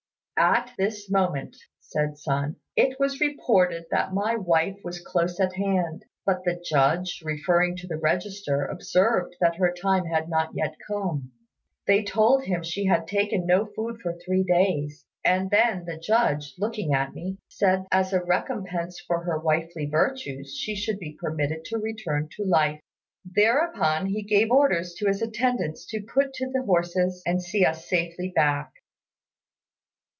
"At 0.43 0.71
this 0.75 1.07
moment," 1.07 1.55
said 1.79 2.17
Sun, 2.17 2.55
"it 2.75 2.99
was 2.99 3.21
reported 3.21 3.85
that 3.91 4.11
my 4.11 4.35
wife 4.37 4.79
was 4.83 4.99
close 4.99 5.39
at 5.39 5.53
hand, 5.53 6.03
but 6.25 6.43
the 6.43 6.59
Judge, 6.67 7.21
referring 7.23 7.75
to 7.75 7.87
the 7.87 7.97
register, 7.99 8.65
observed 8.65 9.35
that 9.39 9.57
her 9.57 9.71
time 9.71 10.05
had 10.07 10.29
not 10.29 10.49
yet 10.55 10.73
come. 10.87 11.31
They 11.85 12.01
told 12.01 12.45
him 12.45 12.63
she 12.63 12.85
had 12.85 13.05
taken 13.07 13.45
no 13.45 13.67
food 13.67 13.99
for 14.01 14.13
three 14.17 14.41
days; 14.43 15.05
and 15.23 15.51
then 15.51 15.85
the 15.85 15.99
Judge, 15.99 16.55
looking 16.57 16.91
at 16.91 17.13
me, 17.13 17.37
said 17.47 17.81
that 17.83 17.87
as 17.91 18.11
a 18.11 18.23
recompense 18.23 18.99
for 18.99 19.23
her 19.23 19.37
wifely 19.37 19.85
virtues 19.85 20.57
she 20.57 20.75
should 20.75 20.97
be 20.97 21.15
permitted 21.21 21.65
to 21.65 21.77
return 21.77 22.29
to 22.37 22.43
life. 22.45 22.79
Thereupon 23.23 24.07
he 24.07 24.23
gave 24.23 24.49
orders 24.49 24.95
to 24.95 25.05
his 25.05 25.21
attendants 25.21 25.85
to 25.89 26.01
put 26.01 26.33
to 26.33 26.49
the 26.51 26.63
horses 26.63 27.21
and 27.27 27.43
see 27.43 27.63
us 27.63 27.87
safely 27.87 28.33
back." 28.35 28.71